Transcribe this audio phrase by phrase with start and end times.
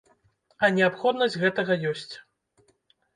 [0.63, 2.13] А неабходнасць гэтага ёсць!